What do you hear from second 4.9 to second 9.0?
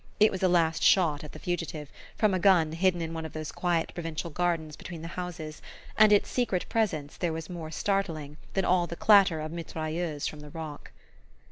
the houses; and its secret presence there was more startling than all the